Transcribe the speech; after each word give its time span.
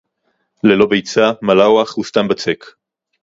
ללא 0.63 0.85
ביצה, 0.85 1.31
מלאווח 1.41 1.93
הוא 1.95 2.05
סתם 2.05 2.27
בצק. 2.27 2.65